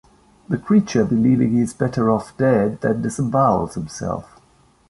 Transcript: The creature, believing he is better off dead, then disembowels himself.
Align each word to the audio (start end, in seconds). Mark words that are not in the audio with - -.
The 0.49 0.57
creature, 0.57 1.05
believing 1.05 1.51
he 1.51 1.61
is 1.61 1.75
better 1.75 2.09
off 2.09 2.35
dead, 2.35 2.81
then 2.81 3.03
disembowels 3.03 3.75
himself. 3.75 4.39